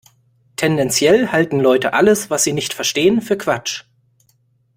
Tendenziell 0.55 1.27
halten 1.27 1.59
Leute 1.59 1.93
alles, 1.93 2.31
was 2.31 2.43
sie 2.43 2.53
nicht 2.53 2.73
verstehen, 2.73 3.21
für 3.21 3.37
Quatsch. 3.37 3.83